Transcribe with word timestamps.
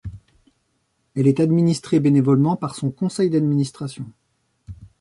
Elle 1.15 1.27
est 1.27 1.39
administrée 1.39 1.99
bénévolement 1.99 2.55
par 2.55 2.73
son 2.73 2.89
conseil 2.89 3.29
d'administration. 3.29 4.07